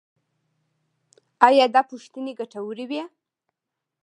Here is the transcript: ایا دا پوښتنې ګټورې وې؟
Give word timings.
ایا 1.47 1.65
دا 1.75 1.81
پوښتنې 1.91 2.31
ګټورې 2.39 2.85
وې؟ 2.89 3.03